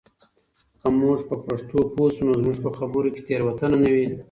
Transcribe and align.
که 0.81 0.87
موږ 0.99 1.19
په 1.29 1.35
پښتو 1.45 1.79
پوه 1.93 2.09
سو 2.15 2.21
نو 2.27 2.33
زموږ 2.39 2.57
په 2.65 2.69
خبرو 2.77 3.09
کې 3.13 3.21
تېروتنه 3.27 3.75
نه 3.83 3.89
وي. 3.93 4.05